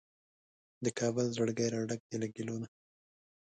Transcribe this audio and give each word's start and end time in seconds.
د 0.83 0.85
کابل 0.99 1.25
زړګی 1.35 1.67
راډک 1.75 1.99
دی 2.09 2.17
له 2.21 2.27
ګیلو 2.35 2.55
نه 2.61 2.67